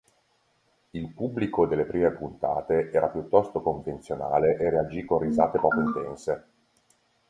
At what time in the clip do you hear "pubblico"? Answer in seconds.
1.13-1.67